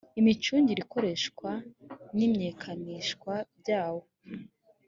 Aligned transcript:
imicungire 0.19 0.79
ikoreshwa 0.85 1.49
n 2.15 2.17
imenyekanishwa 2.25 3.33
byawo 3.59 4.03